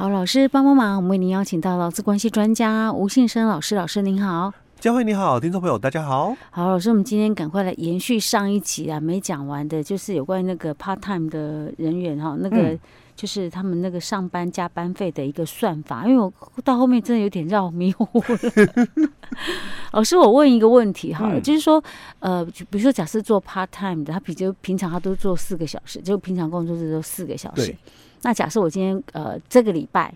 [0.00, 4.50] 好，老师帮帮忙，我们为您邀请到劳资关系专家吴信生老师，老师您好。
[4.78, 6.34] 佳慧你好，听众朋友大家好。
[6.50, 12.56] 好，老师，我们今天赶快来延续上一集啊，没讲完的，就是有关于那个 part time 的人员哈，那个。
[12.56, 12.80] 嗯
[13.16, 16.32] 就是他们那个上班加班费的一个算法，因为我
[16.64, 19.04] 到后面真的有点绕迷糊了。
[19.92, 21.84] 老师，我问一个问题哈，嗯、就是说，
[22.20, 27.76] 呃，比如说假设做 part time 的，他比如平常他都做四个小时，就平常工作日都四个小时。
[28.20, 30.12] 对那假设我今天呃这个礼拜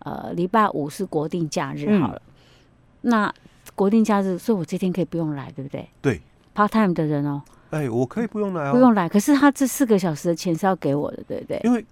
[0.00, 2.30] 呃礼拜五是国定假日好了，嗯、
[3.02, 3.34] 那
[3.74, 5.88] 国定假日，所以我这天可以不用来，对不对？
[6.02, 6.20] 对
[6.54, 9.08] ，part time 的人哦，哎，我可以不用来哦，不用来。
[9.08, 11.60] 可是他这四个小时的钱是要给我的，对不对？
[11.64, 11.84] 因为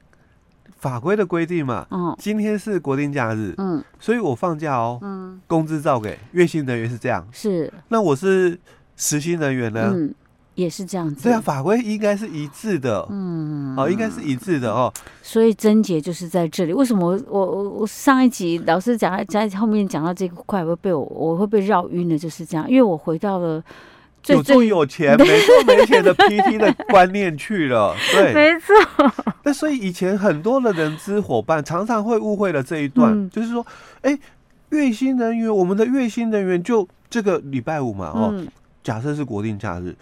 [0.77, 8.59] 法规的规定嘛，嗯，今天是国定假日，嗯，所以我放假哦，嗯，工资照给，月薪人员是这样，是，那我是
[8.97, 10.15] 实薪人员呢，嗯，
[10.59, 23.63] 也是这样子，对啊，法规应该是一致的，嗯，哦，应该是一致的哦，所以症结就是在这里，为什么我我我上一集老师讲在后面讲到这块会被我我会被绕晕的，就是这样，因为我回到了。
[24.27, 28.75] 有做有钱 没做没钱的 PT 的观念去了，对，没错。
[29.45, 33.65] 那所以以前很多的人资伙伴常常会误会了这一段，嗯、就是说，
[34.03, 34.21] 哎、欸，
[34.71, 38.47] 月薪人员，我们的月薪人员就这个礼拜五嘛，哦，嗯、
[38.83, 39.97] 假设是国定假日，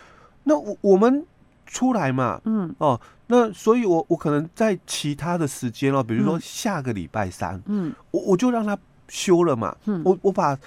[0.48, 1.24] 那我我们
[1.66, 10.58] 出来嘛，嗯，哦，那所以我我可能在其他的时间哦，比如说下个礼拜三，嗯，我我就让他休了嘛，嗯，我我把。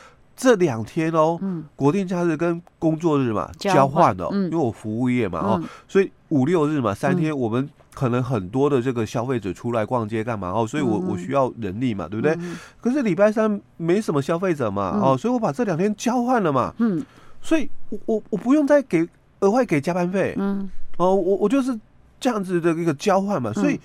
[0.42, 4.16] 这两天哦，嗯，国定假日跟工作日嘛交换。
[4.16, 12.40] 了，因为我服务业嘛哦，所以五六日嘛三天，我们可能很多的这个消费者出来逛街干嘛哦，所以我我需要人力嘛，对不对？
[12.80, 17.06] 可是礼拜三没什么消费者嘛哦，所以我把这两天交换了嘛，嗯，
[17.42, 19.06] 所以我我我不用再给
[19.40, 21.78] 额外给加班费，嗯，哦，我我就是
[22.20, 23.80] 这样子的一个交换嘛，所以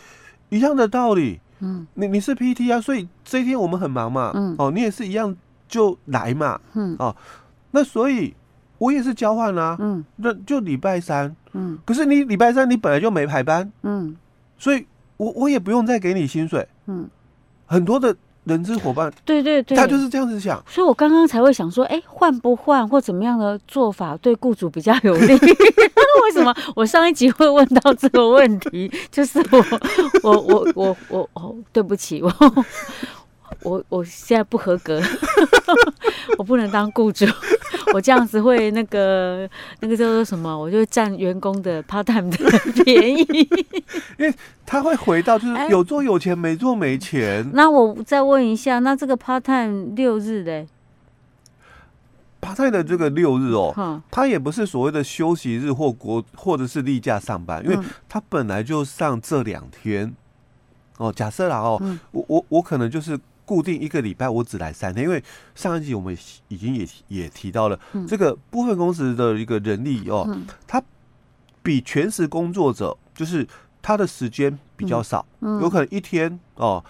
[0.49, 5.37] 一样的道理，嗯，你你是 PT 啊，所以这一天我们很忙嘛，嗯，哦，你也是一样。
[5.67, 6.95] 就来嘛，嗯。
[7.01, 7.17] 哦，
[7.73, 8.33] 那所以
[8.79, 14.15] 我也是交换啦，嗯，那就礼拜三，嗯，可是你礼拜三你本来就没排班，嗯，
[14.59, 14.87] 所以
[15.17, 17.09] 我我也不用再给你薪水，嗯，
[17.67, 25.33] 很多的人资伙伴，对对对，他就是这样子想，所以我刚刚才会想说，哎，换不换或怎么样的做法对雇主比较有利？
[26.25, 28.91] 为什么我上一集会问到这个问题？
[29.11, 29.65] 就是我
[30.23, 32.33] 我我我我哦，对不起我。
[33.63, 35.01] 我我现在不合格，
[36.37, 37.25] 我不能当雇主，
[37.95, 40.53] 我这样子会那个 那个叫做什么？
[40.59, 43.23] 我就占员工的 part time 的便宜，
[44.19, 44.35] 因为
[44.67, 47.49] 他会回到就是有做有钱，没做没钱。
[47.55, 50.67] 那我再问一下，那这个 part time 六日嘞
[52.41, 57.79] ？part time 的这个六日哦，他也不是所谓的休息日或国或者是例假上班，因为
[58.09, 60.13] 他本来就上这两天
[60.99, 61.13] 哦。
[61.13, 63.17] 假设啦哦，我我我可能就是。
[63.45, 65.23] 固定一个礼拜我只来三天，因为
[65.55, 66.17] 上一集我们
[66.49, 67.79] 已经也也提到了，
[68.09, 70.29] 这个部分公司的一个人力哦，
[70.67, 70.83] 他
[71.63, 73.47] 比全时工作者就是
[73.81, 76.83] 他的时间比较少，有可能一天哦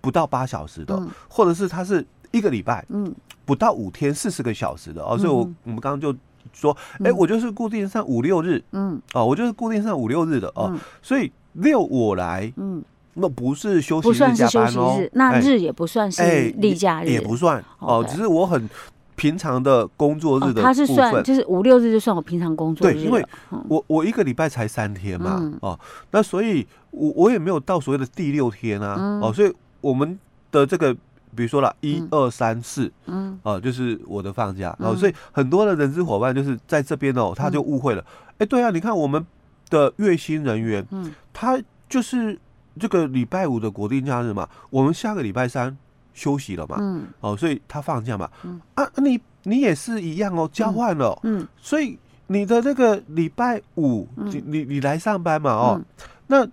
[0.00, 3.14] 不到八小时的，或者是他是一个礼拜嗯。
[3.44, 6.14] 不到五天四十个小时的哦，所以我我们刚刚就
[6.52, 12.84] 说，哎，我就是固定上五六日，嗯，哦，我就是固定上五六日的哦，所以六我来，嗯。
[13.20, 16.22] 那不是休息日加班哦，那日也不算是
[16.58, 18.68] 例假日，也不算哦，只是我很
[19.16, 20.62] 平常的工作日的。
[20.62, 22.94] 他是算就是五六日就算我平常工作日。
[22.94, 23.24] 对，因为
[23.68, 25.78] 我我一个礼拜才三天嘛，哦，
[26.12, 30.16] 那所以我我也没有到所谓的第六天啊，哦，所以我们
[30.52, 30.94] 的这个
[31.34, 38.04] 比如说啦，一二三四，嗯，哦，就是我的放假，哦，所以很多的人资伙伴就是在这边哦，他就误会了，
[38.38, 39.26] 哎，对啊，你看我们
[39.70, 42.38] 的月薪人员，嗯，他就是。
[42.78, 45.76] 这个礼拜五的国定假日嘛，我们下个礼拜三
[46.14, 48.60] 休息了嘛，嗯，哦，所以他放假嘛，嗯。
[48.74, 55.80] 啊，你你也是一样哦，交换了，嗯，所以你的那个礼拜五，你你你来上班嘛，哦，
[56.26, 56.44] 那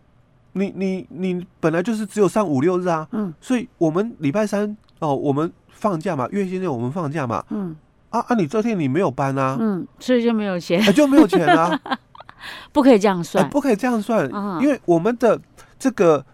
[0.54, 7.76] 你你你本来就是只有上五六日啊，嗯，所以我们礼拜三哦，我们放假嘛，月薪日我们放假嘛，嗯，
[8.12, 11.80] 啊啊，你这天你没有班啊，嗯，所以就没有钱，就没有钱啊，
[12.72, 14.30] 不可以这样算，不可以这样算，
[14.62, 15.42] 因为我们的。
[15.78, 16.26] 这个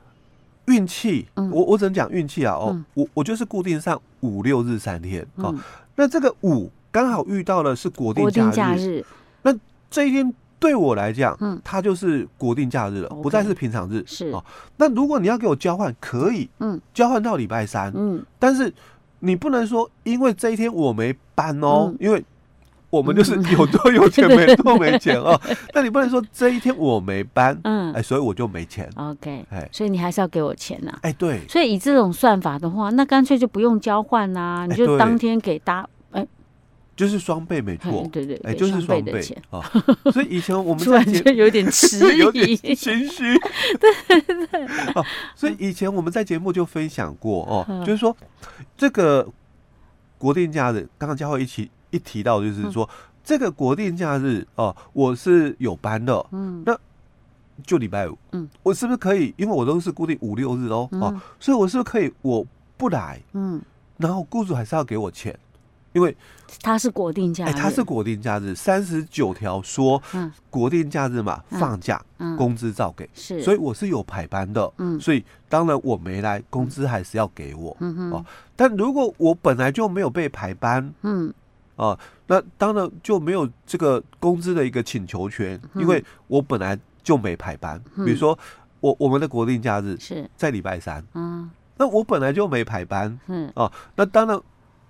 [0.66, 2.54] 运气，我我只能讲运气啊！
[2.54, 5.54] 哦，我我就是固定上五六日三天哦。
[5.96, 9.04] 那这个五刚好遇到了是国定假日，
[9.42, 9.54] 那
[9.90, 14.04] 这一天对我来讲，嗯，它就是国定假日了，不再是平常日。
[14.06, 14.30] 是。
[14.32, 14.44] 哦。
[14.78, 18.74] 那如果你要给我交换，可以，嗯，交换到礼拜三，嗯，但是
[19.20, 22.24] 你不能说因为这一天我没班哦，因为
[22.92, 25.40] 我们就是有多有钱没多没钱 哦。
[25.74, 28.88] 那你不能说这一天我没搬，嗯，哎，所以我就没钱。
[28.96, 30.92] OK，哎，所以你还是要给我钱呐。
[31.02, 31.42] 哎，对。
[31.48, 36.28] 所以以这种算法的话，那干脆就不用交换呐，你就当天给搭，哎，
[36.96, 38.06] 就是双倍没错。
[38.12, 39.62] 对对，哎，就是双倍啊。
[40.12, 42.46] 所以以前我们 突然间有点迟疑， 有点
[42.76, 43.34] 心虚。
[43.80, 44.66] 对对对。
[44.96, 48.14] 哦，所以以前我们在节目就分享过哦，就是说
[48.78, 49.26] 这个
[50.18, 51.72] 国定假日，刚刚佳慧一起。
[51.92, 52.90] 一提到就是说，
[53.24, 56.76] 这个国定假日哦，我是有班的，嗯，那
[57.64, 59.32] 就礼拜五，嗯，我是不是可以？
[59.38, 62.12] 因为我都是固定五六日哦，哦，所以我是不是可以？
[62.24, 62.44] 我
[62.76, 63.62] 不来，嗯，
[63.98, 65.38] 然后雇主还是要给我钱，
[65.94, 66.16] 因为
[66.64, 72.04] 他是国定假日，他是国定假日，三十九条说，嗯，国定假日嘛，放假，
[72.36, 81.32] 工资照给，是，所以我是有排班的，嗯，所以当然我没来，工资还是要给我，嗯哦，但如果我本来就没有被排班，嗯。
[81.76, 81.98] 啊，
[82.28, 87.82] 那当然就没有这个工资的一个请求权，因为我本来就没排班。
[88.06, 88.38] 比如说，
[88.80, 94.40] 我我们的国定假日是在礼拜三，嗯，那我本来就没排班，嗯，啊，那当然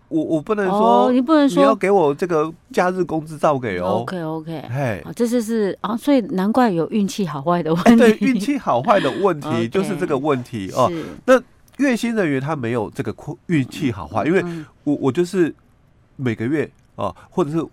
[0.10, 4.02] 我我不能说，你不能说你要给我这个假日工资照给哦。
[4.02, 7.96] OK OK，哎，这就是啊，所以难怪有运气好坏的问题。
[7.96, 10.92] 对，运气好坏的问题就是这个问题哦。
[11.26, 11.42] 那
[11.78, 13.16] 月薪人员他没有这个
[13.48, 14.44] 运气好坏，因为
[14.84, 15.56] 我我就是
[16.22, 16.70] 每个月。
[16.96, 17.66] 哦，或者是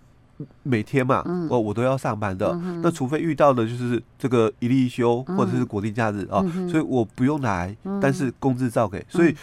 [0.62, 2.54] 每天嘛，哦，我都要上班的。
[2.82, 6.40] 那除非遇到的就是这个一例一休，或者是国定假日啊，
[6.70, 9.04] 所以我不用来，但是工资照给。
[9.08, 9.34] 所以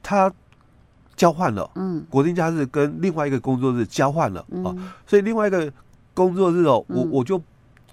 [0.00, 0.32] 他
[1.16, 4.68] 交换了，嗯，国定假日跟另外一个工作日交换了啊，
[5.06, 5.72] 所以另外一个
[6.14, 7.42] 工作日哦，我我就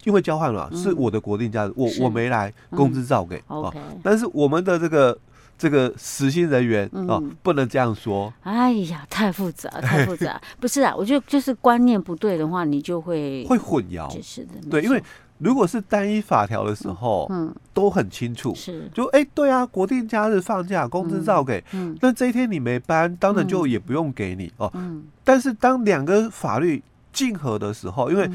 [0.03, 3.73] 因为交换了，是我的国定假日，我我没来，工资照给啊。
[4.03, 5.17] 但是我们的这个。
[5.57, 8.31] 这个实薪人员哦，不能这样说。
[8.41, 10.39] 哎呀，太复杂， 太复杂。
[10.59, 14.07] 不是啊，我觉得就是观念不对的话，你就会会混淆。
[14.21, 15.01] 是的，对，因为
[15.39, 18.53] 如果是单一法条的时候，嗯，都很清楚。
[18.53, 21.63] 是，就哎，对啊，国定假日放假，工资照给。
[21.73, 24.69] 嗯，那这一天你没班，当然就也不用给你哦。
[24.75, 28.29] 嗯，但是当两个法律竞合的时候，因为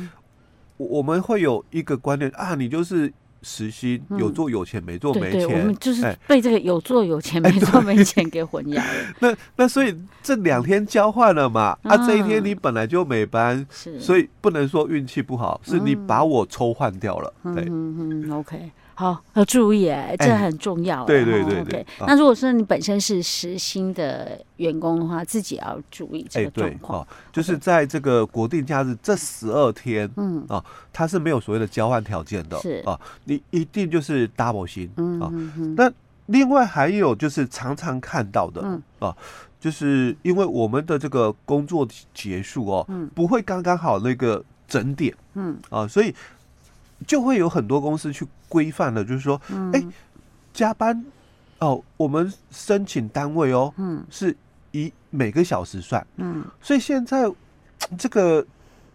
[0.76, 3.12] 我们会有一个观念啊，你就是。
[3.42, 8.84] 时薪有做有钱，没做没钱，我们就是被这个有做有钱没做没钱给混淆了。
[9.20, 11.76] 那那所以这两天交换了嘛？
[11.82, 13.66] 啊，这一天你本来就没班，
[13.98, 17.32] 所以不能说运气不好，是你把我抽换掉了。
[17.54, 18.70] 对，嗯嗯，OK。
[18.94, 21.04] 好，要注意哎，这很重要。
[21.06, 21.86] 对对对对。
[22.00, 27.06] 那如果说你本身是实薪的员工的话，自己要注意这个状况。
[27.32, 30.62] 就是在这个国定假日这十二天，嗯啊，
[30.92, 32.58] 它是没有所谓的交换条件的。
[32.60, 34.90] 是啊，你一定就是 double 薪。
[34.96, 35.32] 嗯啊。
[35.76, 35.90] 那
[36.26, 39.16] 另外还有就是常常看到的啊，
[39.58, 45.14] 就是因为我们的这个工作结束哦，嗯不会刚刚好那个整点。
[45.34, 46.14] 嗯啊，所以。
[47.06, 49.40] 就会有很多公司去规范了，就是说，
[49.72, 49.86] 哎、欸，
[50.52, 51.04] 加班
[51.58, 54.36] 哦，我们申请单位哦，嗯，是
[54.72, 57.30] 以每个小时算，嗯，所以现在
[57.96, 58.44] 这个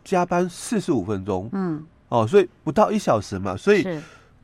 [0.04, 3.86] 加班四十五分钟，嗯，哦，所以不到一小时嘛，所以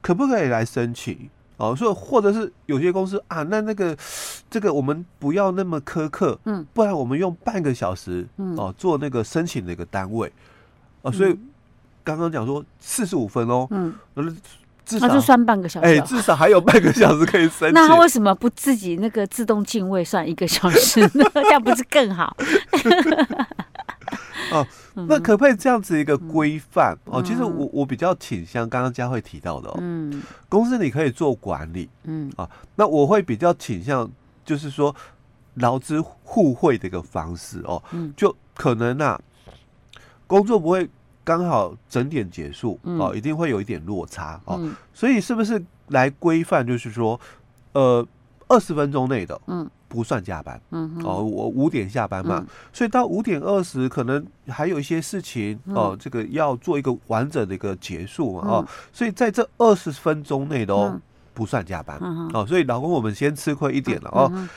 [0.01, 1.30] 可不可以来申请？
[1.57, 3.95] 哦，所以或者是有些公司啊，那那个
[4.50, 10.31] 这个我们不要那么苛刻，嗯，不然我们用半个小时，嗯，哦，做那个申请的一个单位，
[11.01, 11.38] 啊，所以。
[12.03, 13.94] 刚刚讲说四十五分哦，嗯，
[14.85, 17.71] 至少就算半个小时，哎，至少还有半个小时可以申请。
[17.73, 21.23] 那他为什么不自己那个自动进位算一个小时呢？
[21.33, 22.35] 这样不是更好？
[24.51, 26.97] 哦，那可不可以这样子一个规范？
[27.06, 34.11] 哦，其实我我比较倾向刚刚佳慧提到的哦，嗯，公司你可以做管理，嗯啊，那我会比较倾向
[34.44, 34.94] 就是说
[35.56, 39.18] 劳资互惠的一个方式哦，嗯，就可能啊，
[40.28, 40.89] 工作不会。
[41.23, 44.59] 刚好整点结束哦，一定会有一点落差哦，
[44.94, 46.65] 所以是不是来规范？
[46.65, 47.19] 就是说，
[47.71, 48.06] 呃，
[48.47, 60.99] 二十分钟内的，嗯，不算加班，嗯，哦，我五点下班嘛，所以到五点二十可能还有一些事情哦，这个要做一个完整的一个结束嘛，哦，所以在这二十分钟内的哦，
[61.33, 61.97] 不算加班，
[62.33, 64.49] 哦，所以老公我们先吃亏一点了哦，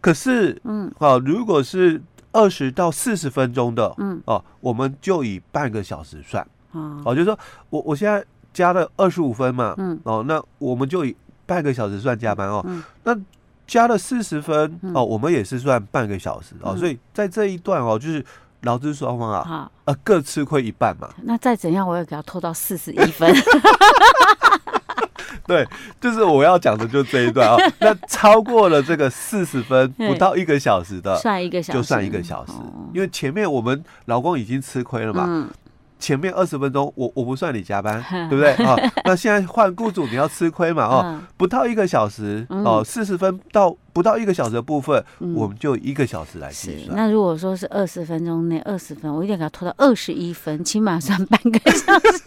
[0.00, 2.00] 可是，嗯，哦，如果是。
[2.32, 4.20] 二十到四十分钟的，嗯。
[4.26, 7.38] 哦，我们就以半个小时算，哦，就是说
[7.70, 9.98] 我我现在加了二十五分嘛，嗯。
[10.04, 11.16] 哦，那我们就以
[11.46, 12.64] 半个小时算加班哦，
[13.04, 13.16] 那
[13.66, 18.24] 加了四十分哦，我们也是算半个小时哦，所以在这一段哦，就是
[18.62, 21.08] 劳资双方啊，呃各吃亏一半嘛。
[21.22, 23.32] 那再怎样，我也给他拖到四十一分。
[25.48, 25.66] 对，
[26.00, 27.72] 就是我要讲的就这一段啊、哦。
[27.80, 32.52] 那超过了这个四十分，不到一个小时的，算一个小时，就算一个小时。
[32.94, 35.24] 因为前面我们老公已经吃亏了嘛。
[35.26, 35.48] 嗯
[36.00, 38.00] 前面二十分钟，我我不算你加班，
[38.30, 38.76] 对不对啊？
[39.04, 40.84] 那现在换雇主，你要吃亏嘛？
[40.86, 46.96] 哦，不到一个小时哦，四十分到不到一个小时的部分，我们就一个小时来计算。
[46.96, 52.22] 那如果说是二十分钟内二十分，我一定要给他拖到二十一分，起码算半个小时。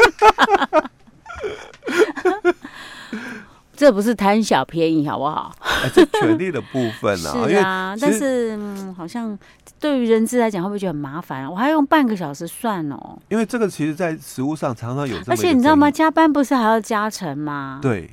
[3.82, 5.52] 这不是贪小便宜，好不好？
[5.60, 9.36] 哎，这权利的部分啊， 是啊，但是、嗯、好像
[9.80, 11.50] 对于人资来讲，会不会觉得很麻烦？
[11.50, 13.18] 我还要用半个小时算哦。
[13.30, 15.90] 因为这个其实，在实务上常常有这么，而且你知道吗？
[15.90, 17.80] 加班不是还要加成吗？
[17.82, 18.08] 对，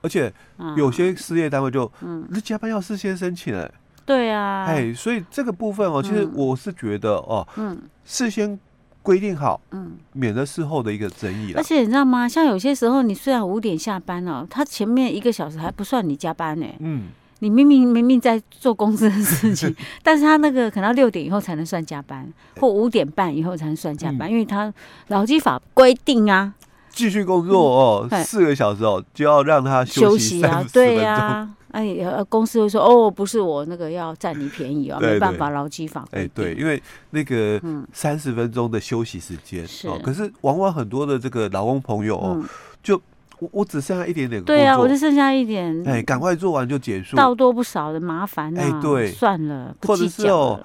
[0.00, 0.34] 而且
[0.76, 3.70] 有些事业单位就，嗯，那加班要事先申请哎。
[4.04, 8.58] 对啊，哎，所以这个部分哦，其实我是觉得哦，嗯，事先。
[9.02, 11.52] 规定好，嗯，免得事后的一个争议。
[11.54, 12.28] 而且你知道吗？
[12.28, 16.66] 像有些时候，你虽然五点下班了，他前面一个小时还不算你加班呢。
[16.78, 17.08] 嗯，
[17.40, 24.72] 你明明明明在做公司的事情， 但是他那个可能要六点以后才能算加班，或五点半以后才能算加班，因为他
[25.08, 26.54] 劳基法规定啊，
[26.90, 31.48] 继续工作哦，四个小时哦，就要让他休息啊，对呀。
[31.72, 36.06] 哎，公司会说哦，不是我那个要占你便宜啊，没办法，劳基法。
[36.12, 37.60] 哎，对，因为那个
[37.92, 42.42] 三十分钟的休息时间哦，可是往往很多的这个劳工朋友哦，
[42.82, 43.00] 就
[43.38, 50.60] 我我只剩下一点点对啊，我就剩下一点，哎，赶快做完就结束，倒多不少的麻烦哎，对，算了，或者是哦，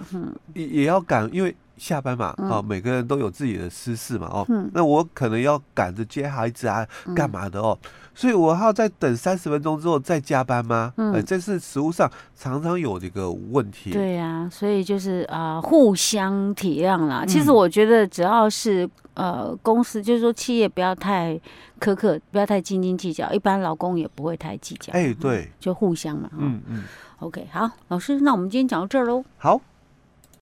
[0.54, 1.56] 也也要赶，因为。
[1.78, 7.78] 下班嘛，啊，每个人都有自己的私事嘛，哦，那我可能要赶着接孩子啊，干嘛的哦，
[8.16, 10.94] 所以我还要再等三十分钟之后再加班吗？
[10.98, 13.92] 嗯，这是实务上常常有的一个问题。
[13.92, 17.24] 对呀，所以就是啊，互相体谅啦。
[17.26, 21.40] 其实我觉得只要是呃公司，就是说企业不要太
[21.80, 24.92] 苛刻，不要太斤斤计较，一般老公也不会太计较。
[24.94, 26.30] 哎，对，就互相嘛。
[26.38, 26.84] 嗯嗯。
[27.20, 29.24] OK，好，老师，那我们今天讲到这儿喽。
[29.38, 29.60] 好。